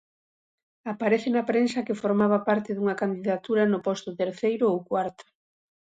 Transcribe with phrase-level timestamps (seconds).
[0.93, 5.25] Aparece na prensa que formaba parte dunha candidatura no posto terceiro ou cuarto.